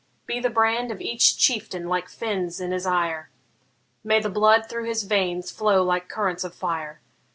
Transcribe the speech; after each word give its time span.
Be 0.25 0.39
the 0.39 0.49
brand 0.49 0.89
of 0.91 0.99
each 0.99 1.37
chieftain 1.37 1.87
like 1.87 2.09
Fin's 2.09 2.59
in 2.59 2.71
his 2.71 2.87
ire! 2.87 3.29
May 4.03 4.19
the 4.19 4.31
blood 4.31 4.67
through 4.67 4.85
his 4.85 5.03
veins 5.03 5.51
flow 5.51 5.83
like 5.83 6.09
currents 6.09 6.43
of 6.43 6.55
fire! 6.55 7.01